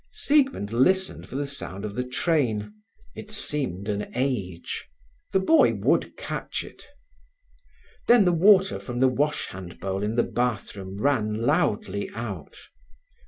[0.11, 2.73] Siegmund listened for the sound of the train;
[3.13, 4.89] it seemed an age;
[5.31, 6.87] the boy would catch it.
[8.07, 12.57] Then the water from the wash hand bowl in the bathroom ran loudly out.